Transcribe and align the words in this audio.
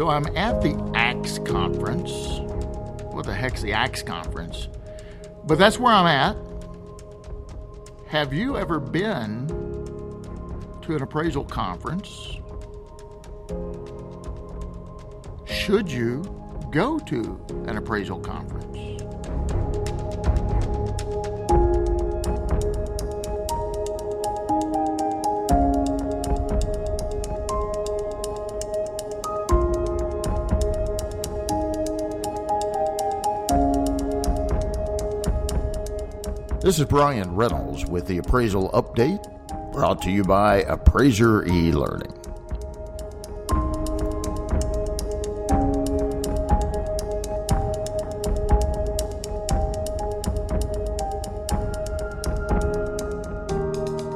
So 0.00 0.08
I'm 0.08 0.34
at 0.34 0.62
the 0.62 0.72
ACTS 0.94 1.40
conference. 1.40 2.10
What 3.12 3.26
the 3.26 3.34
heck's 3.34 3.60
the 3.60 3.74
ACTS 3.74 4.02
conference? 4.02 4.68
But 5.44 5.58
that's 5.58 5.78
where 5.78 5.92
I'm 5.92 6.06
at. 6.06 6.38
Have 8.06 8.32
you 8.32 8.56
ever 8.56 8.80
been 8.80 9.46
to 10.80 10.96
an 10.96 11.02
appraisal 11.02 11.44
conference? 11.44 12.38
Should 15.44 15.92
you 15.92 16.22
go 16.70 16.98
to 17.00 17.38
an 17.66 17.76
appraisal 17.76 18.20
conference? 18.20 18.99
This 36.62 36.78
is 36.78 36.84
Bryan 36.84 37.34
Reynolds 37.34 37.86
with 37.86 38.06
the 38.06 38.18
Appraisal 38.18 38.70
Update, 38.72 39.24
brought 39.72 40.02
to 40.02 40.10
you 40.10 40.22
by 40.22 40.56
Appraiser 40.64 41.46
e 41.46 41.72
Learning. 41.72 42.12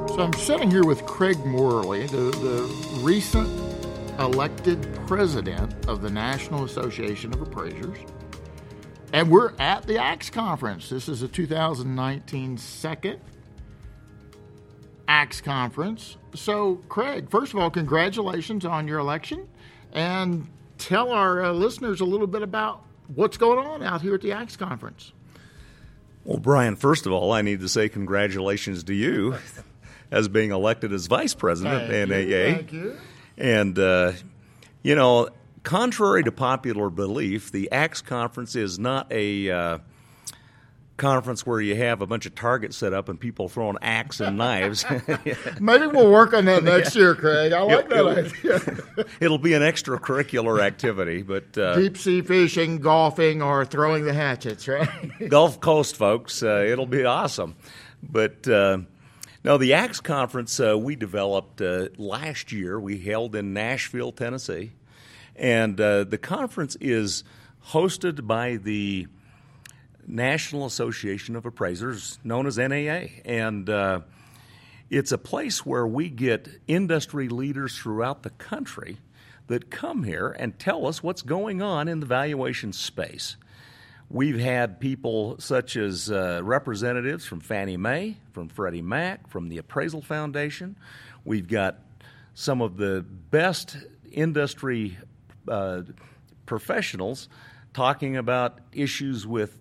So 0.08 0.22
I'm 0.22 0.34
sitting 0.34 0.70
here 0.70 0.84
with 0.84 1.06
Craig 1.06 1.42
Morley, 1.46 2.06
the, 2.08 2.18
the 2.18 3.00
recent 3.00 3.48
elected 4.18 4.86
president 5.06 5.72
of 5.88 6.02
the 6.02 6.10
National 6.10 6.64
Association 6.64 7.32
of 7.32 7.40
Appraisers. 7.40 7.96
And 9.14 9.30
we're 9.30 9.52
at 9.60 9.86
the 9.86 9.96
ACTS 9.98 10.30
conference. 10.30 10.88
This 10.88 11.08
is 11.08 11.22
a 11.22 11.28
2019 11.28 12.58
second 12.58 13.20
ACTS 15.06 15.40
conference. 15.40 16.16
So, 16.34 16.80
Craig, 16.88 17.30
first 17.30 17.54
of 17.54 17.60
all, 17.60 17.70
congratulations 17.70 18.64
on 18.64 18.88
your 18.88 18.98
election. 18.98 19.48
And 19.92 20.48
tell 20.78 21.12
our 21.12 21.44
uh, 21.44 21.52
listeners 21.52 22.00
a 22.00 22.04
little 22.04 22.26
bit 22.26 22.42
about 22.42 22.82
what's 23.14 23.36
going 23.36 23.64
on 23.64 23.84
out 23.84 24.02
here 24.02 24.16
at 24.16 24.20
the 24.20 24.32
ACTS 24.32 24.56
conference. 24.56 25.12
Well, 26.24 26.38
Bryan, 26.38 26.74
first 26.74 27.06
of 27.06 27.12
all, 27.12 27.30
I 27.30 27.40
need 27.42 27.60
to 27.60 27.68
say 27.68 27.88
congratulations 27.88 28.82
to 28.82 28.94
you 28.94 29.36
as 30.10 30.26
being 30.26 30.50
elected 30.50 30.92
as 30.92 31.06
vice 31.06 31.34
president 31.34 31.88
Thank 31.88 32.10
of 32.10 32.28
you, 32.28 32.36
NAA. 32.36 32.54
thank 32.56 32.72
you. 32.72 32.98
And, 33.38 33.78
uh, 33.78 34.12
you 34.82 34.96
know, 34.96 35.28
contrary 35.64 36.22
to 36.22 36.30
popular 36.30 36.90
belief, 36.90 37.50
the 37.50 37.70
ACTS 37.72 38.02
conference 38.02 38.54
is 38.54 38.78
not 38.78 39.10
a 39.10 39.50
uh, 39.50 39.78
conference 40.96 41.44
where 41.44 41.60
you 41.60 41.74
have 41.74 42.00
a 42.00 42.06
bunch 42.06 42.26
of 42.26 42.34
targets 42.34 42.76
set 42.76 42.92
up 42.92 43.08
and 43.08 43.18
people 43.18 43.48
throwing 43.48 43.76
axe 43.82 44.20
and 44.20 44.38
knives. 44.38 44.84
Maybe 45.60 45.86
we'll 45.86 46.10
work 46.10 46.32
on 46.34 46.44
that 46.44 46.62
next 46.62 46.94
year, 46.94 47.14
Craig. 47.14 47.52
I 47.52 47.62
like 47.62 47.88
that 47.88 48.06
idea. 48.06 49.06
It'll 49.20 49.38
be 49.38 49.54
an 49.54 49.62
extracurricular 49.62 50.62
activity, 50.62 51.22
but 51.22 51.56
uh, 51.58 51.76
Deep 51.76 51.98
sea 51.98 52.22
fishing, 52.22 52.78
golfing, 52.78 53.42
or 53.42 53.64
throwing 53.64 54.04
the 54.04 54.14
hatchets, 54.14 54.68
right? 54.68 54.88
Gulf 55.28 55.60
Coast 55.60 55.96
folks, 55.96 56.42
uh, 56.42 56.64
it'll 56.68 56.86
be 56.86 57.04
awesome. 57.04 57.56
But 58.02 58.46
uh, 58.46 58.78
no, 59.42 59.58
the 59.58 59.74
ACTS 59.74 60.00
conference 60.00 60.60
uh, 60.60 60.78
we 60.78 60.94
developed 60.94 61.60
uh, 61.60 61.88
last 61.96 62.52
year, 62.52 62.78
we 62.78 62.98
held 62.98 63.34
in 63.34 63.52
Nashville, 63.52 64.12
Tennessee. 64.12 64.72
And 65.36 65.80
uh, 65.80 66.04
the 66.04 66.18
conference 66.18 66.76
is 66.80 67.24
hosted 67.68 68.26
by 68.26 68.56
the 68.56 69.06
National 70.06 70.66
Association 70.66 71.34
of 71.36 71.46
Appraisers, 71.46 72.18
known 72.22 72.46
as 72.46 72.58
NAA. 72.58 73.08
And 73.24 73.68
uh, 73.68 74.00
it's 74.90 75.12
a 75.12 75.18
place 75.18 75.64
where 75.64 75.86
we 75.86 76.08
get 76.08 76.48
industry 76.66 77.28
leaders 77.28 77.76
throughout 77.78 78.22
the 78.22 78.30
country 78.30 78.98
that 79.46 79.70
come 79.70 80.04
here 80.04 80.34
and 80.38 80.58
tell 80.58 80.86
us 80.86 81.02
what's 81.02 81.22
going 81.22 81.60
on 81.60 81.88
in 81.88 82.00
the 82.00 82.06
valuation 82.06 82.72
space. 82.72 83.36
We've 84.10 84.38
had 84.38 84.80
people 84.80 85.36
such 85.38 85.76
as 85.76 86.10
uh, 86.10 86.40
representatives 86.42 87.24
from 87.24 87.40
Fannie 87.40 87.76
Mae, 87.76 88.16
from 88.32 88.48
Freddie 88.48 88.82
Mac, 88.82 89.28
from 89.28 89.48
the 89.48 89.58
Appraisal 89.58 90.02
Foundation. 90.02 90.76
We've 91.24 91.48
got 91.48 91.78
some 92.34 92.60
of 92.60 92.76
the 92.76 93.04
best 93.30 93.76
industry 94.12 94.98
uh, 95.48 95.82
professionals 96.46 97.28
talking 97.72 98.16
about 98.16 98.58
issues 98.72 99.26
with 99.26 99.58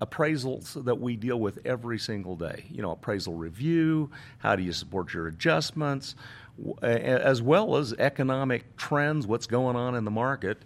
appraisals 0.00 0.82
that 0.84 0.98
we 0.98 1.14
deal 1.16 1.38
with 1.38 1.58
every 1.64 1.98
single 1.98 2.36
day. 2.36 2.64
You 2.70 2.82
know, 2.82 2.92
appraisal 2.92 3.34
review, 3.34 4.10
how 4.38 4.56
do 4.56 4.62
you 4.62 4.72
support 4.72 5.12
your 5.12 5.26
adjustments, 5.26 6.14
as 6.82 7.42
well 7.42 7.76
as 7.76 7.92
economic 7.94 8.76
trends, 8.76 9.26
what's 9.26 9.46
going 9.46 9.76
on 9.76 9.94
in 9.94 10.04
the 10.04 10.10
market. 10.10 10.62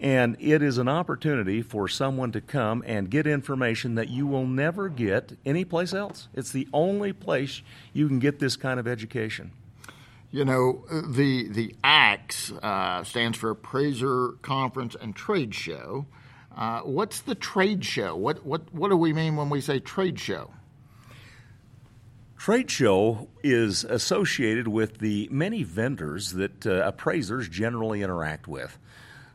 And 0.00 0.36
it 0.40 0.62
is 0.62 0.78
an 0.78 0.88
opportunity 0.88 1.62
for 1.62 1.86
someone 1.86 2.32
to 2.32 2.40
come 2.40 2.82
and 2.84 3.08
get 3.08 3.24
information 3.26 3.94
that 3.94 4.08
you 4.08 4.26
will 4.26 4.46
never 4.46 4.88
get 4.88 5.36
anyplace 5.46 5.94
else. 5.94 6.26
It's 6.34 6.50
the 6.50 6.66
only 6.72 7.12
place 7.12 7.62
you 7.92 8.08
can 8.08 8.18
get 8.18 8.40
this 8.40 8.56
kind 8.56 8.80
of 8.80 8.88
education. 8.88 9.52
You 10.32 10.44
know, 10.44 10.84
the 10.90 11.48
the 11.48 11.76
Uh, 12.62 13.04
stands 13.04 13.38
for 13.38 13.50
Appraiser 13.50 14.32
Conference 14.42 14.96
and 15.00 15.14
Trade 15.14 15.54
Show. 15.54 16.06
Uh, 16.56 16.80
what's 16.80 17.20
the 17.20 17.34
trade 17.34 17.84
show? 17.84 18.14
What 18.14 18.44
what 18.44 18.72
what 18.74 18.90
do 18.90 18.96
we 18.96 19.12
mean 19.12 19.36
when 19.36 19.48
we 19.48 19.60
say 19.60 19.80
trade 19.80 20.18
show? 20.18 20.50
Trade 22.36 22.70
show 22.70 23.28
is 23.42 23.84
associated 23.84 24.68
with 24.68 24.98
the 24.98 25.28
many 25.30 25.62
vendors 25.62 26.32
that 26.32 26.66
uh, 26.66 26.82
appraisers 26.84 27.48
generally 27.48 28.02
interact 28.02 28.48
with. 28.48 28.78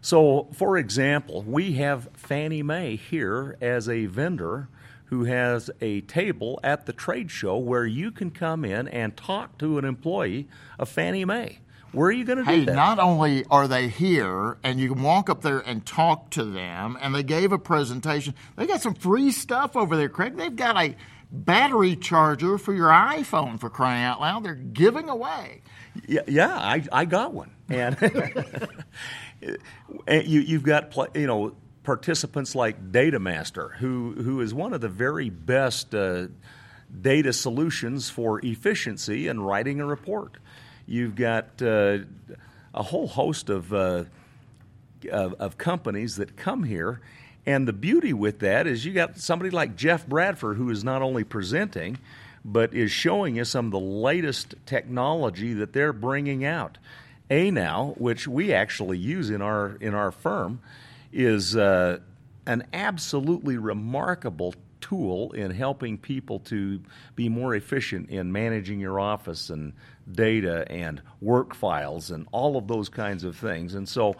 So, 0.01 0.49
for 0.53 0.77
example, 0.77 1.41
we 1.41 1.73
have 1.73 2.09
Fannie 2.13 2.63
Mae 2.63 2.97
here 2.97 3.57
as 3.61 3.87
a 3.87 4.05
vendor 4.07 4.67
who 5.05 5.23
has 5.23 5.71
a 5.79 6.01
table 6.01 6.59
at 6.63 6.85
the 6.85 6.93
trade 6.93 7.31
show 7.31 7.57
where 7.57 7.85
you 7.85 8.11
can 8.11 8.29
come 8.29 8.65
in 8.65 8.89
and 8.89 9.15
talk 9.15 9.57
to 9.59 9.77
an 9.77 9.85
employee 9.85 10.47
of 10.77 10.89
Fannie 10.89 11.25
Mae. 11.25 11.59
Where 11.91 12.09
are 12.09 12.11
you 12.11 12.25
going 12.25 12.39
to 12.39 12.43
Hey, 12.43 12.59
do 12.59 12.65
that? 12.65 12.71
Hey, 12.71 12.75
not 12.75 12.99
only 12.99 13.45
are 13.49 13.67
they 13.67 13.87
here, 13.87 14.57
and 14.63 14.79
you 14.79 14.93
can 14.93 15.01
walk 15.01 15.29
up 15.29 15.41
there 15.41 15.59
and 15.59 15.85
talk 15.85 16.29
to 16.31 16.43
them, 16.43 16.97
and 17.01 17.15
they 17.15 17.23
gave 17.23 17.51
a 17.51 17.57
presentation. 17.57 18.35
They 18.55 18.67
got 18.67 18.81
some 18.81 18.93
free 18.93 19.31
stuff 19.31 19.75
over 19.75 19.95
there, 19.95 20.09
Craig. 20.09 20.35
They've 20.35 20.55
got 20.55 20.77
a 20.77 20.95
battery 21.31 21.95
charger 21.95 22.57
for 22.57 22.73
your 22.73 22.89
iPhone 22.89 23.59
for 23.59 23.69
crying 23.69 24.03
out 24.03 24.21
loud. 24.21 24.43
They're 24.43 24.55
giving 24.55 25.09
away. 25.09 25.61
Yeah, 26.07 26.21
yeah 26.27 26.55
I, 26.55 26.83
I 26.91 27.05
got 27.05 27.33
one, 27.33 27.51
and 27.69 27.97
and 30.07 30.27
you, 30.27 30.41
you've 30.41 30.63
got 30.63 30.95
you 31.15 31.27
know 31.27 31.55
participants 31.83 32.53
like 32.55 32.91
DataMaster, 32.91 33.75
who 33.77 34.13
who 34.13 34.41
is 34.41 34.53
one 34.53 34.73
of 34.73 34.81
the 34.81 34.89
very 34.89 35.29
best 35.29 35.95
uh, 35.95 36.27
data 37.01 37.33
solutions 37.33 38.09
for 38.09 38.43
efficiency 38.45 39.27
and 39.27 39.45
writing 39.45 39.79
a 39.79 39.85
report. 39.85 40.37
You've 40.87 41.15
got 41.15 41.61
uh, 41.61 41.99
a 42.73 42.83
whole 42.83 43.07
host 43.07 43.49
of, 43.49 43.73
uh, 43.73 44.05
of 45.11 45.33
of 45.33 45.57
companies 45.57 46.15
that 46.15 46.37
come 46.37 46.63
here. 46.63 47.01
And 47.45 47.67
the 47.67 47.73
beauty 47.73 48.13
with 48.13 48.39
that 48.39 48.67
is 48.67 48.85
you 48.85 48.93
got 48.93 49.17
somebody 49.17 49.49
like 49.49 49.75
Jeff 49.75 50.07
Bradford 50.07 50.57
who 50.57 50.69
is 50.69 50.83
not 50.83 51.01
only 51.01 51.23
presenting, 51.23 51.97
but 52.43 52.73
is 52.73 52.91
showing 52.91 53.39
us 53.39 53.49
some 53.49 53.65
of 53.65 53.71
the 53.71 53.79
latest 53.79 54.55
technology 54.65 55.53
that 55.53 55.73
they're 55.73 55.93
bringing 55.93 56.45
out. 56.45 56.77
ANOW, 57.29 57.95
which 57.97 58.27
we 58.27 58.53
actually 58.53 58.97
use 58.97 59.29
in 59.29 59.41
our 59.41 59.77
in 59.81 59.93
our 59.93 60.11
firm, 60.11 60.61
is 61.11 61.55
uh, 61.55 61.99
an 62.45 62.65
absolutely 62.71 63.57
remarkable 63.57 64.53
tool 64.81 65.31
in 65.31 65.51
helping 65.51 65.97
people 65.97 66.39
to 66.39 66.79
be 67.15 67.29
more 67.29 67.55
efficient 67.55 68.09
in 68.09 68.31
managing 68.31 68.79
your 68.79 68.99
office 68.99 69.49
and 69.49 69.73
data 70.11 70.65
and 70.71 71.01
work 71.21 71.53
files 71.55 72.11
and 72.11 72.27
all 72.31 72.57
of 72.57 72.67
those 72.67 72.89
kinds 72.89 73.23
of 73.23 73.35
things. 73.35 73.75
And 73.75 73.87
so 73.87 74.15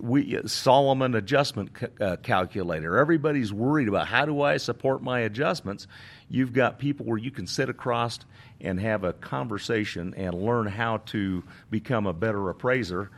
we 0.00 0.40
Solomon 0.46 1.14
adjustment 1.14 1.70
uh, 2.00 2.16
calculator. 2.16 2.98
Everybody's 2.98 3.52
worried 3.52 3.88
about 3.88 4.08
how 4.08 4.24
do 4.24 4.42
I 4.42 4.56
support 4.56 5.02
my 5.02 5.20
adjustments. 5.20 5.86
You've 6.28 6.52
got 6.52 6.78
people 6.78 7.06
where 7.06 7.18
you 7.18 7.30
can 7.30 7.46
sit 7.46 7.68
across 7.68 8.18
and 8.60 8.80
have 8.80 9.04
a 9.04 9.12
conversation 9.12 10.14
and 10.16 10.34
learn 10.34 10.66
how 10.66 10.98
to 11.06 11.44
become 11.70 12.06
a 12.06 12.12
better 12.12 12.48
appraiser, 12.50 13.10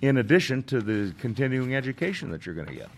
in 0.00 0.16
addition 0.16 0.62
to 0.64 0.80
the 0.80 1.14
continuing 1.18 1.74
education 1.74 2.30
that 2.30 2.46
you're 2.46 2.54
going 2.54 2.68
to 2.68 2.74
get. 2.74 2.88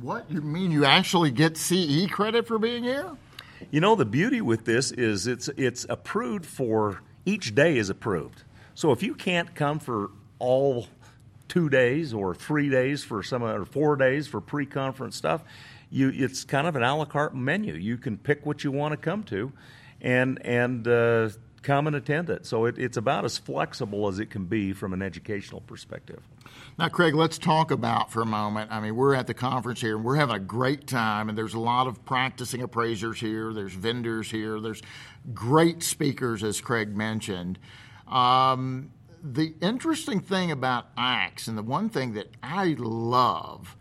What 0.00 0.30
you 0.30 0.40
mean? 0.40 0.70
You 0.70 0.84
actually 0.84 1.30
get 1.30 1.56
CE 1.56 2.06
credit 2.10 2.46
for 2.46 2.58
being 2.58 2.84
here? 2.84 3.10
You 3.70 3.80
know, 3.80 3.94
the 3.94 4.04
beauty 4.04 4.40
with 4.40 4.64
this 4.64 4.90
is 4.90 5.26
it's 5.26 5.48
it's 5.56 5.86
approved 5.88 6.44
for 6.44 7.00
each 7.24 7.54
day 7.54 7.78
is 7.78 7.90
approved. 7.90 8.42
So 8.74 8.92
if 8.92 9.02
you 9.02 9.14
can't 9.14 9.54
come 9.54 9.78
for 9.78 10.10
all 10.38 10.88
two 11.48 11.68
days 11.68 12.12
or 12.12 12.34
three 12.34 12.68
days 12.68 13.04
for 13.04 13.22
some 13.22 13.42
or 13.42 13.64
four 13.64 13.96
days 13.96 14.26
for 14.26 14.40
pre-conference 14.40 15.16
stuff. 15.16 15.44
You, 15.90 16.10
it's 16.12 16.42
kind 16.44 16.66
of 16.66 16.74
an 16.74 16.82
a 16.82 16.96
la 16.96 17.04
carte 17.04 17.36
menu. 17.36 17.74
You 17.74 17.96
can 17.96 18.18
pick 18.18 18.44
what 18.44 18.64
you 18.64 18.72
want 18.72 18.92
to 18.92 18.96
come 18.96 19.22
to, 19.24 19.52
and 20.00 20.44
and 20.44 20.88
uh, 20.88 21.28
come 21.64 21.86
and 21.88 21.96
attend 21.96 22.30
it. 22.30 22.46
So 22.46 22.66
it, 22.66 22.78
it's 22.78 22.96
about 22.96 23.24
as 23.24 23.38
flexible 23.38 24.06
as 24.06 24.20
it 24.20 24.30
can 24.30 24.44
be 24.44 24.72
from 24.72 24.92
an 24.92 25.02
educational 25.02 25.62
perspective. 25.62 26.22
Now, 26.78 26.88
Craig, 26.88 27.14
let's 27.14 27.38
talk 27.38 27.70
about 27.70 28.12
for 28.12 28.20
a 28.20 28.26
moment. 28.26 28.70
I 28.70 28.80
mean, 28.80 28.94
we're 28.94 29.14
at 29.14 29.26
the 29.26 29.34
conference 29.34 29.80
here 29.80 29.96
and 29.96 30.04
we're 30.04 30.16
having 30.16 30.36
a 30.36 30.40
great 30.40 30.86
time, 30.86 31.28
and 31.28 31.36
there's 31.36 31.54
a 31.54 31.60
lot 31.60 31.86
of 31.86 32.04
practicing 32.04 32.62
appraisers 32.62 33.18
here, 33.18 33.52
there's 33.52 33.72
vendors 33.72 34.30
here, 34.30 34.60
there's 34.60 34.82
great 35.32 35.82
speakers, 35.82 36.44
as 36.44 36.60
Craig 36.60 36.96
mentioned. 36.96 37.58
Um, 38.06 38.92
the 39.22 39.54
interesting 39.62 40.20
thing 40.20 40.50
about 40.50 40.88
ACTS, 40.98 41.48
and 41.48 41.56
the 41.56 41.62
one 41.62 41.88
thing 41.88 42.12
that 42.12 42.28
I 42.42 42.74
love, 42.78 43.76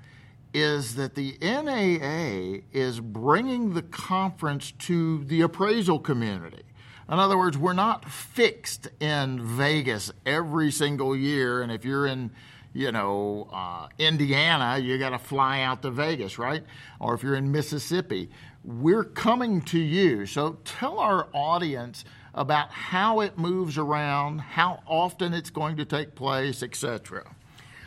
is 0.54 0.96
that 0.96 1.16
the 1.16 1.36
NAA 1.42 2.62
is 2.72 3.00
bringing 3.00 3.74
the 3.74 3.82
conference 3.82 4.72
to 4.72 5.24
the 5.26 5.42
appraisal 5.42 6.00
community. 6.00 6.64
In 7.10 7.20
other 7.20 7.38
words, 7.38 7.58
we're 7.58 7.74
not 7.74 8.10
fixed 8.10 8.88
in 9.00 9.42
Vegas 9.42 10.12
every 10.26 10.72
single 10.72 11.16
year, 11.16 11.62
and 11.62 11.72
if 11.72 11.84
you're 11.84 12.08
in 12.08 12.32
you 12.74 12.92
know, 12.92 13.48
uh, 13.54 13.88
Indiana, 14.00 14.80
you 14.80 14.98
got 14.98 15.12
to 15.12 15.20
fly 15.20 15.62
out 15.62 15.84
to 15.84 15.92
Vegas, 15.92 16.40
right? 16.40 16.64
Or 17.00 17.14
if 17.14 17.24
you're 17.24 17.36
in 17.36 17.52
Mississippi, 17.52 18.30
we're 18.64 19.04
coming 19.04 19.62
to 19.64 19.80
you. 19.80 20.26
So 20.26 20.58
tell 20.66 21.00
our 21.00 21.28
audience 21.34 22.04
about 22.34 22.72
how 22.72 23.20
it 23.20 23.38
moves 23.38 23.78
around, 23.78 24.40
how 24.40 24.82
often 24.88 25.34
it's 25.34 25.52
going 25.52 25.78
to 25.78 25.86
take 25.86 26.16
place, 26.16 26.64
etc. 26.64 27.36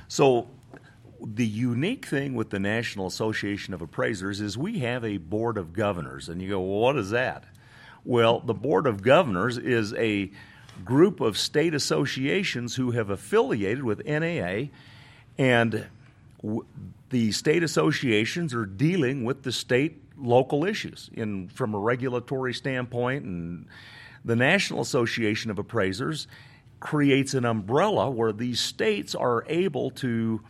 So 0.06 0.48
the 1.20 1.46
unique 1.46 2.06
thing 2.06 2.34
with 2.34 2.50
the 2.50 2.60
National 2.60 3.08
Association 3.08 3.74
of 3.74 3.82
Appraisers 3.82 4.40
is 4.40 4.56
we 4.56 4.78
have 4.80 5.04
a 5.04 5.16
board 5.16 5.58
of 5.58 5.72
governors. 5.72 6.28
And 6.28 6.40
you 6.40 6.50
go, 6.50 6.60
well, 6.60 6.80
what 6.80 6.96
is 6.96 7.10
that? 7.10 7.44
Well, 8.06 8.38
the 8.38 8.54
board 8.54 8.86
of 8.86 9.02
governors 9.02 9.58
is 9.58 9.92
a 9.94 10.30
group 10.84 11.20
of 11.20 11.36
state 11.36 11.74
associations 11.74 12.76
who 12.76 12.92
have 12.92 13.10
affiliated 13.10 13.82
with 13.82 14.06
NAA, 14.06 14.68
and 15.36 15.86
w- 16.40 16.64
the 17.10 17.32
state 17.32 17.64
associations 17.64 18.54
are 18.54 18.64
dealing 18.64 19.24
with 19.24 19.42
the 19.42 19.50
state 19.50 20.00
local 20.16 20.64
issues 20.64 21.10
in 21.14 21.48
from 21.48 21.74
a 21.74 21.78
regulatory 21.80 22.54
standpoint 22.54 23.24
and 23.24 23.66
the 24.24 24.36
National 24.36 24.80
Association 24.80 25.50
of 25.50 25.58
Appraisers 25.58 26.28
creates 26.78 27.34
an 27.34 27.44
umbrella 27.44 28.08
where 28.08 28.32
these 28.32 28.60
states 28.60 29.16
are 29.16 29.44
able 29.48 29.90
to 29.90 30.40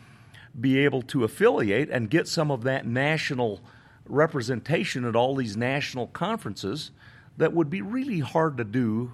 be 0.60 0.78
able 0.80 1.00
to 1.02 1.24
affiliate 1.24 1.88
and 1.88 2.10
get 2.10 2.28
some 2.28 2.50
of 2.50 2.64
that 2.64 2.86
national 2.86 3.60
representation 4.06 5.06
at 5.06 5.16
all 5.16 5.34
these 5.34 5.56
national 5.56 6.06
conferences 6.08 6.90
that 7.38 7.52
would 7.52 7.70
be 7.70 7.82
really 7.82 8.20
hard 8.20 8.56
to 8.58 8.64
do 8.64 9.12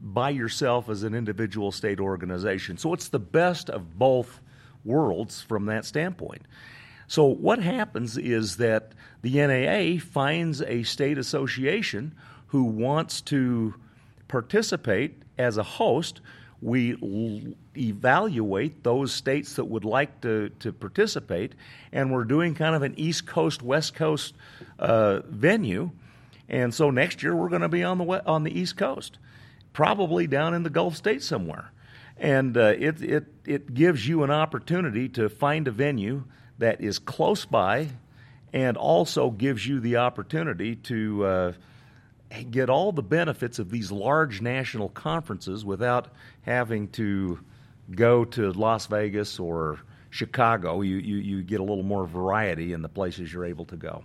by 0.00 0.30
yourself 0.30 0.88
as 0.88 1.02
an 1.02 1.14
individual 1.14 1.72
state 1.72 2.00
organization. 2.00 2.78
So 2.78 2.94
it's 2.94 3.08
the 3.08 3.18
best 3.18 3.68
of 3.68 3.98
both 3.98 4.40
worlds 4.84 5.42
from 5.42 5.66
that 5.66 5.84
standpoint. 5.84 6.42
So 7.08 7.24
what 7.24 7.58
happens 7.58 8.16
is 8.16 8.58
that 8.58 8.92
the 9.22 9.46
NAA 9.46 10.00
finds 10.00 10.62
a 10.62 10.82
state 10.82 11.18
association 11.18 12.14
who 12.48 12.64
wants 12.64 13.20
to 13.22 13.74
participate 14.28 15.20
as 15.38 15.56
a 15.56 15.62
host. 15.62 16.20
We 16.60 16.92
l- 17.02 17.54
evaluate 17.76 18.84
those 18.84 19.12
states 19.12 19.54
that 19.54 19.64
would 19.64 19.84
like 19.84 20.20
to, 20.20 20.50
to 20.60 20.72
participate, 20.72 21.54
and 21.92 22.12
we're 22.12 22.24
doing 22.24 22.54
kind 22.54 22.74
of 22.74 22.82
an 22.82 22.94
East 22.98 23.26
Coast, 23.26 23.62
West 23.62 23.94
Coast 23.94 24.34
uh, 24.78 25.20
venue. 25.28 25.90
And 26.48 26.72
so 26.72 26.90
next 26.90 27.22
year 27.22 27.36
we're 27.36 27.50
going 27.50 27.62
to 27.62 27.68
be 27.68 27.84
on 27.84 27.98
the 27.98 28.26
on 28.26 28.44
the 28.44 28.58
East 28.58 28.76
Coast, 28.76 29.18
probably 29.72 30.26
down 30.26 30.54
in 30.54 30.62
the 30.62 30.70
Gulf 30.70 30.96
States 30.96 31.26
somewhere, 31.26 31.72
and 32.16 32.56
uh, 32.56 32.74
it 32.78 33.02
it 33.02 33.26
it 33.44 33.74
gives 33.74 34.08
you 34.08 34.22
an 34.22 34.30
opportunity 34.30 35.08
to 35.10 35.28
find 35.28 35.68
a 35.68 35.70
venue 35.70 36.24
that 36.58 36.80
is 36.80 36.98
close 36.98 37.44
by, 37.44 37.88
and 38.52 38.76
also 38.76 39.30
gives 39.30 39.66
you 39.66 39.78
the 39.78 39.96
opportunity 39.96 40.74
to 40.74 41.24
uh, 41.24 41.52
get 42.50 42.70
all 42.70 42.92
the 42.92 43.02
benefits 43.02 43.58
of 43.58 43.70
these 43.70 43.92
large 43.92 44.40
national 44.40 44.88
conferences 44.88 45.64
without 45.66 46.08
having 46.42 46.88
to 46.88 47.38
go 47.90 48.24
to 48.24 48.52
Las 48.52 48.86
Vegas 48.86 49.38
or 49.38 49.80
Chicago. 50.08 50.80
You 50.80 50.96
you, 50.96 51.16
you 51.16 51.42
get 51.42 51.60
a 51.60 51.64
little 51.64 51.84
more 51.84 52.06
variety 52.06 52.72
in 52.72 52.80
the 52.80 52.88
places 52.88 53.30
you're 53.30 53.44
able 53.44 53.66
to 53.66 53.76
go. 53.76 54.02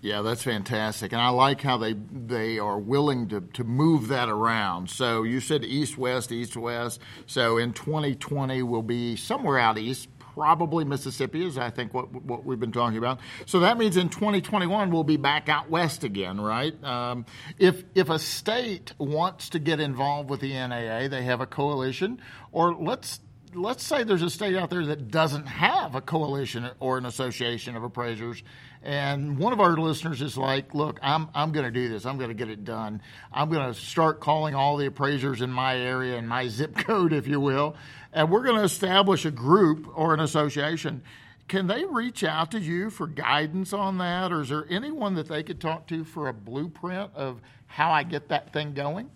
Yeah, 0.00 0.22
that's 0.22 0.44
fantastic, 0.44 1.12
and 1.12 1.20
I 1.20 1.30
like 1.30 1.60
how 1.60 1.76
they 1.76 1.92
they 1.92 2.60
are 2.60 2.78
willing 2.78 3.28
to, 3.28 3.40
to 3.40 3.64
move 3.64 4.08
that 4.08 4.28
around. 4.28 4.90
So 4.90 5.24
you 5.24 5.40
said 5.40 5.64
east 5.64 5.98
west, 5.98 6.30
east 6.30 6.56
west. 6.56 7.00
So 7.26 7.58
in 7.58 7.72
2020, 7.72 8.62
we'll 8.62 8.82
be 8.82 9.16
somewhere 9.16 9.58
out 9.58 9.76
east, 9.76 10.08
probably 10.20 10.84
Mississippi, 10.84 11.44
is 11.44 11.58
I 11.58 11.70
think 11.70 11.92
what 11.94 12.12
what 12.12 12.44
we've 12.44 12.60
been 12.60 12.70
talking 12.70 12.96
about. 12.96 13.18
So 13.44 13.58
that 13.60 13.76
means 13.76 13.96
in 13.96 14.08
2021 14.08 14.92
we'll 14.92 15.02
be 15.02 15.16
back 15.16 15.48
out 15.48 15.68
west 15.68 16.04
again, 16.04 16.40
right? 16.40 16.80
Um, 16.84 17.26
if 17.58 17.82
if 17.96 18.08
a 18.08 18.20
state 18.20 18.92
wants 18.98 19.48
to 19.48 19.58
get 19.58 19.80
involved 19.80 20.30
with 20.30 20.38
the 20.38 20.52
NAA, 20.52 21.08
they 21.08 21.22
have 21.24 21.40
a 21.40 21.46
coalition, 21.46 22.20
or 22.52 22.72
let's 22.72 23.18
let's 23.54 23.84
say 23.84 24.04
there's 24.04 24.22
a 24.22 24.30
state 24.30 24.56
out 24.56 24.70
there 24.70 24.86
that 24.86 25.10
doesn't 25.10 25.46
have 25.46 25.94
a 25.94 26.00
coalition 26.00 26.70
or 26.80 26.98
an 26.98 27.06
association 27.06 27.76
of 27.76 27.82
appraisers 27.82 28.42
and 28.82 29.38
one 29.38 29.52
of 29.52 29.60
our 29.60 29.76
listeners 29.76 30.22
is 30.22 30.38
like, 30.38 30.74
look, 30.74 30.98
I'm, 31.02 31.28
I'm 31.34 31.52
going 31.52 31.64
to 31.64 31.70
do 31.70 31.88
this. 31.88 32.06
I'm 32.06 32.16
going 32.16 32.28
to 32.28 32.34
get 32.34 32.48
it 32.48 32.64
done. 32.64 33.02
I'm 33.32 33.50
going 33.50 33.66
to 33.66 33.78
start 33.78 34.20
calling 34.20 34.54
all 34.54 34.76
the 34.76 34.86
appraisers 34.86 35.40
in 35.40 35.50
my 35.50 35.76
area 35.76 36.16
and 36.16 36.28
my 36.28 36.48
zip 36.48 36.76
code, 36.86 37.12
if 37.12 37.26
you 37.26 37.40
will, 37.40 37.76
and 38.12 38.30
we're 38.30 38.44
going 38.44 38.56
to 38.56 38.62
establish 38.62 39.24
a 39.24 39.30
group 39.30 39.88
or 39.94 40.14
an 40.14 40.20
association. 40.20 41.02
Can 41.48 41.66
they 41.66 41.84
reach 41.86 42.22
out 42.22 42.50
to 42.52 42.60
you 42.60 42.90
for 42.90 43.06
guidance 43.06 43.72
on 43.72 43.98
that? 43.98 44.32
Or 44.32 44.42
is 44.42 44.50
there 44.50 44.66
anyone 44.70 45.14
that 45.14 45.28
they 45.28 45.42
could 45.42 45.60
talk 45.60 45.86
to 45.88 46.04
for 46.04 46.28
a 46.28 46.34
blueprint 46.34 47.10
of 47.14 47.40
how 47.66 47.90
I 47.90 48.02
get 48.02 48.28
that 48.28 48.52
thing 48.52 48.74
going? 48.74 49.10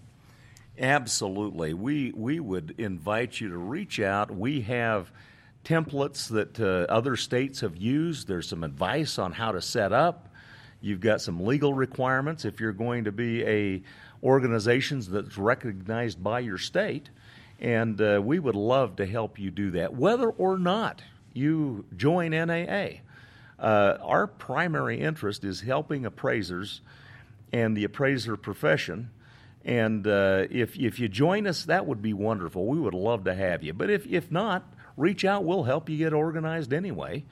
Absolutely. 0.79 1.75
We, 1.75 2.13
we 2.13 2.41
would 2.41 2.75
invite 2.79 3.41
you 3.41 3.51
to 3.51 3.59
reach 3.59 4.01
out. 4.01 4.31
We 4.31 4.63
have 4.63 5.13
templates 5.65 6.29
that 6.31 6.59
uh, 6.59 6.91
other 6.93 7.17
states 7.17 7.61
have 7.61 7.77
used. 7.77 8.27
There's 8.27 8.49
some 8.49 8.65
advice 8.65 9.19
on 9.19 9.33
how 9.33 9.53
to 9.53 9.61
set 9.61 9.93
up. 9.93 10.29
You've 10.81 11.01
got 11.01 11.21
some 11.21 11.45
legal 11.45 11.75
requirements 11.75 12.45
if 12.45 12.59
you're 12.59 12.73
going 12.73 13.05
to 13.05 13.13
be 13.13 13.45
a 13.45 13.83
organization 14.23 15.03
that's 15.09 15.39
recognized 15.39 16.23
by 16.23 16.41
your 16.41 16.59
state, 16.59 17.11
and 17.61 18.01
uh, 18.01 18.21
we 18.23 18.39
would 18.39 18.57
love 18.57 18.97
to 18.97 19.07
help 19.07 19.39
you 19.39 19.51
do 19.51 19.73
that, 19.73 19.95
whether 19.95 20.31
or 20.31 20.59
not 20.59 21.03
you 21.33 21.85
join 21.97 22.31
NAA. 22.33 22.99
Uh, 23.59 23.99
our 24.03 24.27
primary 24.27 25.01
interest 25.01 25.45
is 25.45 25.61
helping 25.61 26.05
appraisers 26.05 26.81
and 27.53 27.77
the 27.77 27.85
appraiser 27.85 28.37
profession. 28.37 29.11
And 29.65 30.07
uh, 30.07 30.47
if 30.51 30.77
if 30.77 30.99
you 30.99 31.09
join 31.09 31.47
us, 31.47 31.65
that 31.65 31.87
would 31.87 32.03
be 32.03 32.13
wonderful. 32.13 32.67
We 32.67 32.81
would 32.81 32.95
love 32.95 33.25
to 33.25 33.35
have 33.35 33.63
you. 33.63 33.73
But 33.73 33.91
if 33.91 34.07
if 34.07 34.31
not, 34.31 34.65
reach 34.97 35.25
out. 35.25 35.45
We'll 35.45 35.65
help 35.65 35.89
you 35.89 35.99
get 35.99 36.13
organized 36.13 36.73
anyway. 36.73 37.25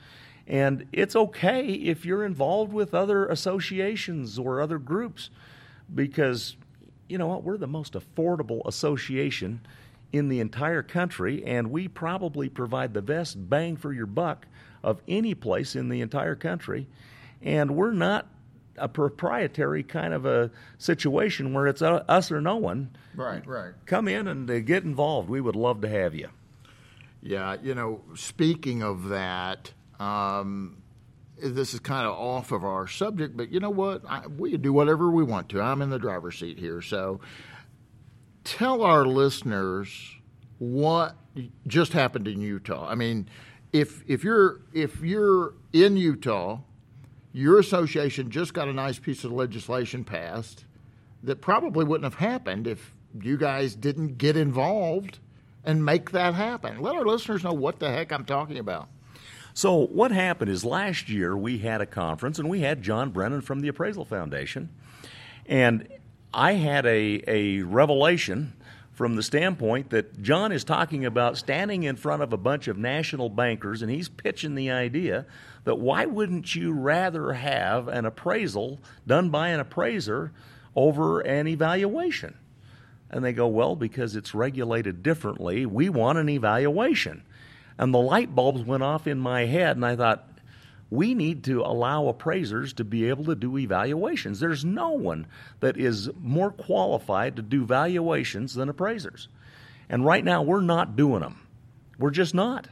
And 0.46 0.86
it's 0.92 1.14
okay 1.14 1.66
if 1.66 2.04
you're 2.04 2.24
involved 2.24 2.72
with 2.72 2.94
other 2.94 3.26
associations 3.26 4.38
or 4.38 4.60
other 4.60 4.78
groups 4.78 5.30
because, 5.94 6.56
you 7.08 7.18
know 7.18 7.28
what, 7.28 7.44
we're 7.44 7.56
the 7.56 7.68
most 7.68 7.94
affordable 7.94 8.60
association 8.66 9.60
in 10.12 10.28
the 10.28 10.40
entire 10.40 10.82
country, 10.82 11.44
and 11.44 11.70
we 11.70 11.86
probably 11.86 12.48
provide 12.48 12.94
the 12.94 13.02
best 13.02 13.48
bang 13.48 13.76
for 13.76 13.92
your 13.92 14.06
buck 14.06 14.46
of 14.82 15.00
any 15.06 15.34
place 15.34 15.76
in 15.76 15.88
the 15.88 16.00
entire 16.00 16.34
country. 16.34 16.88
And 17.42 17.76
we're 17.76 17.92
not 17.92 18.26
a 18.80 18.88
proprietary 18.88 19.82
kind 19.82 20.14
of 20.14 20.26
a 20.26 20.50
situation 20.78 21.52
where 21.52 21.66
it's 21.66 21.82
us 21.82 22.32
or 22.32 22.40
no 22.40 22.56
one. 22.56 22.90
Right, 23.14 23.46
right. 23.46 23.72
Come 23.86 24.08
in 24.08 24.26
and 24.26 24.50
uh, 24.50 24.60
get 24.60 24.84
involved. 24.84 25.28
We 25.28 25.40
would 25.40 25.56
love 25.56 25.80
to 25.82 25.88
have 25.88 26.14
you. 26.14 26.28
Yeah, 27.22 27.56
you 27.62 27.74
know, 27.74 28.00
speaking 28.14 28.82
of 28.82 29.10
that, 29.10 29.72
um, 29.98 30.78
this 31.38 31.74
is 31.74 31.80
kind 31.80 32.06
of 32.06 32.14
off 32.14 32.52
of 32.52 32.64
our 32.64 32.86
subject, 32.88 33.36
but 33.36 33.50
you 33.50 33.60
know 33.60 33.70
what? 33.70 34.02
I, 34.08 34.26
we 34.26 34.56
do 34.56 34.72
whatever 34.72 35.10
we 35.10 35.22
want 35.22 35.48
to. 35.50 35.60
I'm 35.60 35.82
in 35.82 35.90
the 35.90 35.98
driver's 35.98 36.38
seat 36.38 36.58
here. 36.58 36.80
So 36.80 37.20
tell 38.44 38.82
our 38.82 39.04
listeners 39.04 40.16
what 40.58 41.16
just 41.66 41.92
happened 41.92 42.28
in 42.28 42.40
Utah. 42.40 42.88
I 42.88 42.94
mean, 42.94 43.28
if 43.72 44.02
if 44.06 44.24
you're 44.24 44.60
if 44.72 45.00
you're 45.00 45.54
in 45.72 45.96
Utah, 45.96 46.60
your 47.32 47.58
association 47.58 48.30
just 48.30 48.54
got 48.54 48.68
a 48.68 48.72
nice 48.72 48.98
piece 48.98 49.24
of 49.24 49.32
legislation 49.32 50.04
passed 50.04 50.64
that 51.22 51.40
probably 51.40 51.84
wouldn't 51.84 52.04
have 52.04 52.20
happened 52.20 52.66
if 52.66 52.92
you 53.20 53.36
guys 53.36 53.74
didn't 53.74 54.18
get 54.18 54.36
involved 54.36 55.18
and 55.64 55.84
make 55.84 56.10
that 56.12 56.34
happen? 56.34 56.80
Let 56.80 56.96
our 56.96 57.04
listeners 57.04 57.44
know 57.44 57.52
what 57.52 57.78
the 57.78 57.90
heck 57.90 58.12
I'm 58.12 58.24
talking 58.24 58.58
about. 58.58 58.88
So, 59.52 59.86
what 59.86 60.12
happened 60.12 60.50
is 60.50 60.64
last 60.64 61.08
year 61.08 61.36
we 61.36 61.58
had 61.58 61.80
a 61.80 61.86
conference 61.86 62.38
and 62.38 62.48
we 62.48 62.60
had 62.60 62.82
John 62.82 63.12
Brenan 63.12 63.42
from 63.42 63.60
the 63.60 63.68
Appraisal 63.68 64.04
Foundation. 64.04 64.70
And 65.46 65.88
I 66.32 66.52
had 66.52 66.86
a, 66.86 67.22
a 67.26 67.62
revelation 67.62 68.52
from 69.00 69.16
the 69.16 69.22
standpoint 69.22 69.88
that 69.88 70.20
John 70.20 70.52
is 70.52 70.62
talking 70.62 71.06
about 71.06 71.38
standing 71.38 71.84
in 71.84 71.96
front 71.96 72.22
of 72.22 72.34
a 72.34 72.36
bunch 72.36 72.68
of 72.68 72.76
national 72.76 73.30
bankers 73.30 73.80
and 73.80 73.90
he's 73.90 74.10
pitching 74.10 74.54
the 74.54 74.70
idea 74.70 75.24
that 75.64 75.76
why 75.76 76.04
wouldn't 76.04 76.54
you 76.54 76.74
rather 76.74 77.32
have 77.32 77.88
an 77.88 78.04
appraisal 78.04 78.78
done 79.06 79.30
by 79.30 79.48
an 79.48 79.58
appraiser 79.58 80.32
over 80.76 81.20
an 81.20 81.48
evaluation? 81.48 82.34
And 83.08 83.24
they 83.24 83.32
go, 83.32 83.48
well, 83.48 83.74
because 83.74 84.16
it's 84.16 84.34
regulated 84.34 85.02
differently, 85.02 85.64
we 85.64 85.88
want 85.88 86.18
an 86.18 86.28
evaluation. 86.28 87.22
And 87.78 87.94
the 87.94 87.98
light 87.98 88.34
bulbs 88.34 88.64
went 88.64 88.82
off 88.82 89.06
in 89.06 89.18
my 89.18 89.46
head, 89.46 89.76
and 89.76 89.86
I 89.86 89.96
thought, 89.96 90.29
we 90.90 91.14
need 91.14 91.44
to 91.44 91.62
allow 91.62 92.08
appraisers 92.08 92.72
to 92.74 92.84
be 92.84 93.08
able 93.08 93.24
to 93.26 93.34
do 93.34 93.56
evaluations. 93.56 94.40
There's 94.40 94.64
no 94.64 94.90
one 94.90 95.26
that 95.60 95.76
is 95.76 96.10
more 96.20 96.50
qualified 96.50 97.36
to 97.36 97.42
do 97.42 97.64
valuations 97.64 98.54
than 98.54 98.68
appraisers. 98.68 99.28
And 99.88 100.04
right 100.04 100.24
now, 100.24 100.42
we're 100.42 100.60
not 100.60 100.96
doing 100.96 101.20
them. 101.20 101.40
We're 101.98 102.10
just 102.10 102.34
not. 102.34 102.68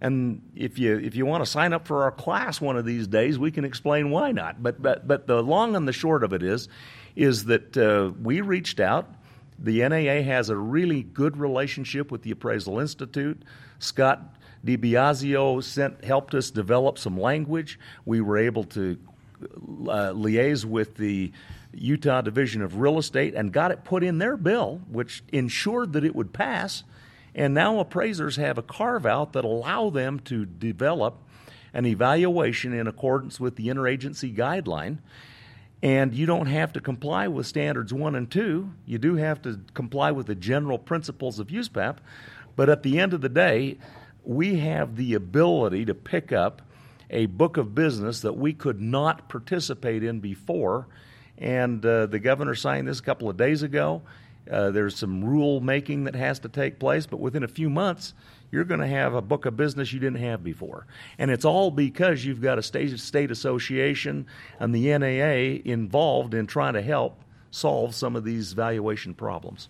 And 0.00 0.42
if 0.54 0.78
you 0.78 0.98
if 0.98 1.16
you 1.16 1.24
want 1.24 1.44
to 1.44 1.50
sign 1.50 1.72
up 1.72 1.86
for 1.86 2.02
our 2.02 2.10
class 2.10 2.60
one 2.60 2.76
of 2.76 2.84
these 2.84 3.06
days, 3.06 3.38
we 3.38 3.50
can 3.50 3.64
explain 3.64 4.10
why 4.10 4.32
not. 4.32 4.62
But 4.62 4.82
but 4.82 5.08
but 5.08 5.26
the 5.26 5.42
long 5.42 5.74
and 5.74 5.88
the 5.88 5.92
short 5.92 6.22
of 6.22 6.32
it 6.32 6.42
is, 6.42 6.68
is 7.14 7.46
that 7.46 7.76
uh, 7.76 8.12
we 8.22 8.42
reached 8.42 8.78
out. 8.78 9.10
The 9.58 9.88
NAA 9.88 10.22
has 10.22 10.50
a 10.50 10.56
really 10.56 11.02
good 11.02 11.38
relationship 11.38 12.10
with 12.10 12.22
the 12.22 12.30
Appraisal 12.30 12.78
Institute. 12.78 13.42
Scott 13.78 14.35
DiBiasio 14.66 15.62
sent 15.62 16.04
helped 16.04 16.34
us 16.34 16.50
develop 16.50 16.98
some 16.98 17.18
language. 17.18 17.78
We 18.04 18.20
were 18.20 18.36
able 18.38 18.64
to 18.64 18.98
uh, 19.42 20.12
liaise 20.12 20.64
with 20.64 20.96
the 20.96 21.32
Utah 21.72 22.22
Division 22.22 22.62
of 22.62 22.78
Real 22.78 22.98
Estate 22.98 23.34
and 23.34 23.52
got 23.52 23.70
it 23.70 23.84
put 23.84 24.02
in 24.02 24.18
their 24.18 24.36
bill, 24.36 24.80
which 24.90 25.22
ensured 25.32 25.92
that 25.92 26.04
it 26.04 26.14
would 26.14 26.32
pass. 26.32 26.84
And 27.34 27.52
now 27.52 27.78
appraisers 27.80 28.36
have 28.36 28.56
a 28.56 28.62
carve 28.62 29.04
out 29.04 29.34
that 29.34 29.44
allow 29.44 29.90
them 29.90 30.20
to 30.20 30.46
develop 30.46 31.18
an 31.74 31.84
evaluation 31.84 32.72
in 32.72 32.86
accordance 32.86 33.38
with 33.38 33.56
the 33.56 33.68
interagency 33.68 34.34
guideline. 34.34 34.98
And 35.82 36.14
you 36.14 36.24
don't 36.24 36.46
have 36.46 36.72
to 36.72 36.80
comply 36.80 37.28
with 37.28 37.46
standards 37.46 37.92
one 37.92 38.14
and 38.14 38.30
two. 38.30 38.72
You 38.86 38.96
do 38.96 39.16
have 39.16 39.42
to 39.42 39.60
comply 39.74 40.10
with 40.10 40.26
the 40.26 40.34
general 40.34 40.78
principles 40.78 41.38
of 41.38 41.48
USPAP. 41.48 41.98
But 42.56 42.70
at 42.70 42.82
the 42.82 42.98
end 42.98 43.12
of 43.12 43.20
the 43.20 43.28
day, 43.28 43.76
we 44.26 44.58
have 44.58 44.96
the 44.96 45.14
ability 45.14 45.84
to 45.86 45.94
pick 45.94 46.32
up 46.32 46.62
a 47.10 47.26
book 47.26 47.56
of 47.56 47.74
business 47.74 48.20
that 48.20 48.36
we 48.36 48.52
could 48.52 48.80
not 48.80 49.28
participate 49.28 50.02
in 50.02 50.20
before. 50.20 50.88
And 51.38 51.84
uh, 51.84 52.06
the 52.06 52.18
governor 52.18 52.54
signed 52.54 52.88
this 52.88 52.98
a 52.98 53.02
couple 53.02 53.28
of 53.28 53.36
days 53.36 53.62
ago. 53.62 54.02
Uh, 54.50 54.70
there's 54.70 54.96
some 54.96 55.24
rule 55.24 55.60
making 55.60 56.04
that 56.04 56.14
has 56.14 56.40
to 56.40 56.48
take 56.48 56.78
place, 56.78 57.06
but 57.06 57.18
within 57.18 57.42
a 57.42 57.48
few 57.48 57.68
months, 57.68 58.14
you're 58.50 58.64
going 58.64 58.80
to 58.80 58.86
have 58.86 59.14
a 59.14 59.22
book 59.22 59.44
of 59.44 59.56
business 59.56 59.92
you 59.92 59.98
didn't 59.98 60.20
have 60.20 60.42
before. 60.42 60.86
And 61.18 61.30
it's 61.30 61.44
all 61.44 61.70
because 61.70 62.24
you've 62.24 62.40
got 62.40 62.58
a 62.58 62.62
state, 62.62 62.98
state 62.98 63.30
association 63.30 64.26
and 64.60 64.74
the 64.74 64.96
NAA 64.96 65.62
involved 65.70 66.32
in 66.34 66.46
trying 66.46 66.74
to 66.74 66.82
help 66.82 67.20
solve 67.50 67.94
some 67.94 68.16
of 68.16 68.24
these 68.24 68.52
valuation 68.52 69.14
problems. 69.14 69.68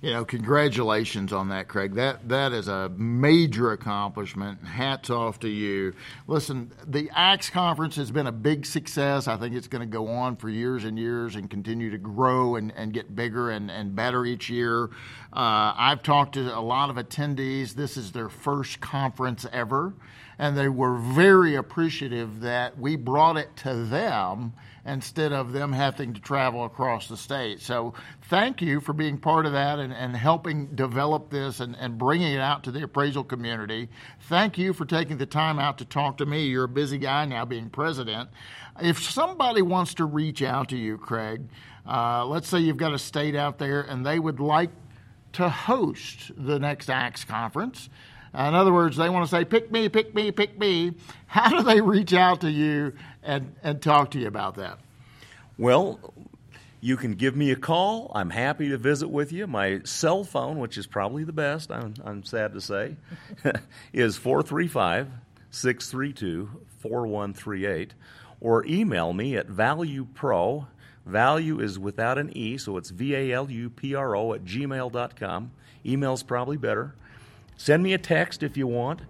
You 0.00 0.12
know, 0.12 0.24
congratulations 0.24 1.32
on 1.32 1.48
that, 1.48 1.66
Craig. 1.66 1.94
That 1.94 2.28
that 2.28 2.52
is 2.52 2.68
a 2.68 2.88
major 2.90 3.72
accomplishment. 3.72 4.62
Hats 4.64 5.10
off 5.10 5.40
to 5.40 5.48
you. 5.48 5.92
Listen, 6.28 6.70
the 6.86 7.10
ACTS 7.16 7.50
conference 7.50 7.96
has 7.96 8.12
been 8.12 8.28
a 8.28 8.32
big 8.32 8.64
success. 8.64 9.26
I 9.26 9.36
think 9.36 9.56
it's 9.56 9.66
going 9.66 9.80
to 9.80 9.92
go 9.92 10.06
on 10.06 10.36
for 10.36 10.48
years 10.50 10.84
and 10.84 10.96
years 10.96 11.34
and 11.34 11.50
continue 11.50 11.90
to 11.90 11.98
grow 11.98 12.54
and, 12.54 12.72
and 12.76 12.92
get 12.92 13.16
bigger 13.16 13.50
and, 13.50 13.72
and 13.72 13.96
better 13.96 14.24
each 14.24 14.48
year. 14.48 14.84
Uh, 15.32 15.74
I've 15.76 16.04
talked 16.04 16.34
to 16.34 16.56
a 16.56 16.62
lot 16.62 16.90
of 16.90 16.96
attendees. 16.96 17.74
This 17.74 17.96
is 17.96 18.12
their 18.12 18.28
first 18.28 18.80
conference 18.80 19.46
ever, 19.52 19.94
and 20.38 20.56
they 20.56 20.68
were 20.68 20.96
very 20.96 21.56
appreciative 21.56 22.42
that 22.42 22.78
we 22.78 22.94
brought 22.94 23.36
it 23.36 23.56
to 23.58 23.74
them 23.74 24.52
instead 24.88 25.32
of 25.32 25.52
them 25.52 25.72
having 25.72 26.14
to 26.14 26.20
travel 26.20 26.64
across 26.64 27.08
the 27.08 27.16
state. 27.16 27.60
So 27.60 27.94
thank 28.22 28.62
you 28.62 28.80
for 28.80 28.92
being 28.92 29.18
part 29.18 29.46
of 29.46 29.52
that 29.52 29.78
and, 29.78 29.92
and 29.92 30.16
helping 30.16 30.74
develop 30.74 31.30
this 31.30 31.60
and, 31.60 31.76
and 31.76 31.98
bringing 31.98 32.32
it 32.32 32.40
out 32.40 32.64
to 32.64 32.70
the 32.70 32.82
appraisal 32.82 33.22
community. 33.22 33.88
Thank 34.22 34.56
you 34.56 34.72
for 34.72 34.84
taking 34.84 35.18
the 35.18 35.26
time 35.26 35.58
out 35.58 35.78
to 35.78 35.84
talk 35.84 36.16
to 36.18 36.26
me. 36.26 36.46
You're 36.46 36.64
a 36.64 36.68
busy 36.68 36.98
guy 36.98 37.26
now 37.26 37.44
being 37.44 37.68
president. 37.68 38.30
If 38.80 39.02
somebody 39.02 39.62
wants 39.62 39.94
to 39.94 40.04
reach 40.04 40.42
out 40.42 40.70
to 40.70 40.76
you, 40.76 40.96
Craig, 40.98 41.48
uh, 41.86 42.24
let's 42.24 42.48
say 42.48 42.58
you've 42.58 42.76
got 42.76 42.94
a 42.94 42.98
state 42.98 43.34
out 43.34 43.58
there 43.58 43.82
and 43.82 44.04
they 44.04 44.18
would 44.18 44.40
like 44.40 44.70
to 45.34 45.48
host 45.48 46.32
the 46.36 46.58
next 46.58 46.88
ACTS 46.88 47.24
conference. 47.24 47.90
In 48.34 48.54
other 48.54 48.72
words, 48.72 48.96
they 48.96 49.08
want 49.08 49.28
to 49.28 49.30
say, 49.30 49.44
pick 49.44 49.70
me, 49.70 49.88
pick 49.88 50.14
me, 50.14 50.30
pick 50.30 50.58
me. 50.58 50.94
How 51.26 51.48
do 51.48 51.62
they 51.62 51.80
reach 51.80 52.12
out 52.12 52.42
to 52.42 52.50
you 52.50 52.92
and, 53.22 53.54
and 53.62 53.80
talk 53.80 54.10
to 54.12 54.18
you 54.18 54.26
about 54.26 54.56
that? 54.56 54.78
Well, 55.56 55.98
you 56.80 56.96
can 56.96 57.14
give 57.14 57.34
me 57.34 57.50
a 57.50 57.56
call. 57.56 58.12
I'm 58.14 58.30
happy 58.30 58.68
to 58.68 58.78
visit 58.78 59.08
with 59.08 59.32
you. 59.32 59.46
My 59.46 59.80
cell 59.84 60.24
phone, 60.24 60.58
which 60.58 60.78
is 60.78 60.86
probably 60.86 61.24
the 61.24 61.32
best, 61.32 61.72
I'm, 61.72 61.94
I'm 62.04 62.22
sad 62.22 62.52
to 62.52 62.60
say, 62.60 62.96
is 63.92 64.16
435 64.16 65.08
632 65.50 66.50
4138. 66.80 67.94
Or 68.40 68.64
email 68.66 69.12
me 69.12 69.36
at 69.36 69.48
valuepro. 69.48 70.66
Value 71.04 71.58
is 71.58 71.78
without 71.78 72.18
an 72.18 72.30
E, 72.36 72.58
so 72.58 72.76
it's 72.76 72.90
V 72.90 73.14
A 73.16 73.32
L 73.32 73.50
U 73.50 73.70
P 73.70 73.94
R 73.94 74.14
O 74.14 74.34
at 74.34 74.44
gmail.com. 74.44 75.50
Email's 75.84 76.22
probably 76.22 76.56
better. 76.56 76.94
Send 77.58 77.82
me 77.82 77.92
a 77.92 77.98
text 77.98 78.44
if 78.44 78.56
you 78.56 78.68
want, 78.68 79.00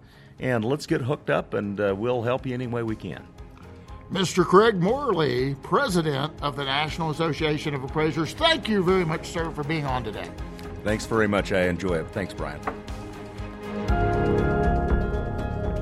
and 0.41 0.65
let's 0.65 0.87
get 0.87 1.03
hooked 1.03 1.29
up, 1.29 1.53
and 1.53 1.79
uh, 1.79 1.95
we'll 1.97 2.23
help 2.23 2.47
you 2.47 2.55
any 2.55 2.67
way 2.67 2.83
we 2.83 2.97
can. 2.97 3.23
Mr. 4.11 4.43
Craig 4.43 4.81
Morley, 4.81 5.55
President 5.63 6.33
of 6.41 6.57
the 6.57 6.65
National 6.65 7.11
Association 7.11 7.75
of 7.75 7.85
Appraisers, 7.85 8.33
thank 8.33 8.67
you 8.67 8.83
very 8.83 9.05
much, 9.05 9.27
sir, 9.27 9.51
for 9.51 9.63
being 9.65 9.85
on 9.85 10.03
today. 10.03 10.29
Thanks 10.83 11.05
very 11.05 11.29
much. 11.29 11.53
I 11.53 11.65
enjoy 11.69 11.99
it. 11.99 12.09
Thanks, 12.13 12.33
Bryan. 12.33 12.59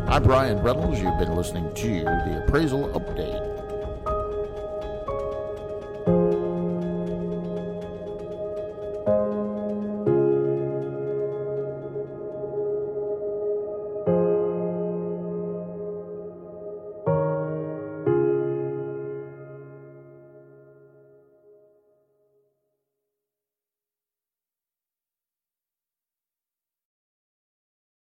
I'm 0.08 0.24
Bryan 0.24 0.58
Reynolds. 0.58 1.00
You've 1.00 1.18
been 1.18 1.36
listening 1.36 1.72
to 1.72 1.88
the 1.88 2.42
Appraisal 2.44 2.88
Update. 2.88 3.65